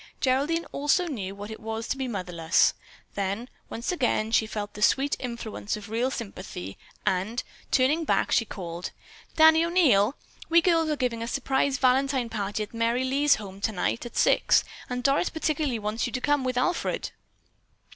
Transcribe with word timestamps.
Geraldine 0.19 0.65
also 0.71 1.05
knew 1.05 1.35
what 1.35 1.51
it 1.51 1.59
was 1.59 1.87
to 1.89 1.95
be 1.95 2.07
motherless. 2.07 2.73
Then, 3.13 3.47
once 3.69 3.91
again, 3.91 4.31
she 4.31 4.47
felt 4.47 4.73
the 4.73 4.81
sweet 4.81 5.15
influence 5.19 5.77
of 5.77 5.89
real 5.91 6.09
sympathy, 6.09 6.75
and, 7.05 7.43
turning 7.69 8.03
back, 8.03 8.31
she 8.31 8.43
called: 8.43 8.89
"Danny 9.35 9.63
O'Neil, 9.63 10.17
we 10.49 10.59
girls 10.59 10.89
are 10.89 10.95
giving 10.95 11.21
a 11.21 11.27
surprise 11.27 11.77
Valentine 11.77 12.29
party 12.29 12.63
at 12.63 12.73
Merry 12.73 13.03
Lee's 13.03 13.35
home 13.35 13.61
tonight 13.61 14.03
at 14.03 14.17
six, 14.17 14.63
and 14.89 15.03
Doris 15.03 15.29
particularly 15.29 15.77
wants 15.77 16.07
you 16.07 16.13
to 16.13 16.19
come 16.19 16.43
with 16.43 16.57
Alfred." 16.57 17.11